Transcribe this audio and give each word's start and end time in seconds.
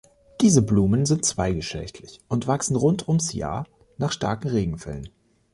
Diese 0.41 0.63
Blumen 0.63 1.05
sind 1.05 1.25
zweigeschlechtlich 1.25 2.21
und 2.27 2.47
wachsen 2.47 2.75
rund 2.75 3.07
ums 3.07 3.33
Jahr 3.33 3.67
nach 3.99 4.11
starken 4.11 4.47
Regenfällen. 4.47 5.09